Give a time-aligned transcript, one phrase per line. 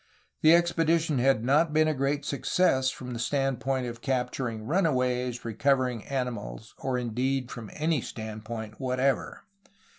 [0.41, 6.05] The expedition had not been a great success from the standpoint of capturing runaways, recovering
[6.07, 9.43] animals, or indeed from any stand point whatever.